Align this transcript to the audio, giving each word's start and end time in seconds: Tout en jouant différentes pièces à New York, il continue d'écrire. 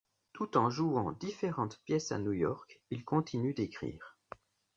Tout 0.33 0.57
en 0.57 0.71
jouant 0.71 1.11
différentes 1.11 1.79
pièces 1.85 2.11
à 2.11 2.17
New 2.17 2.31
York, 2.31 2.81
il 2.89 3.03
continue 3.05 3.53
d'écrire. 3.53 4.17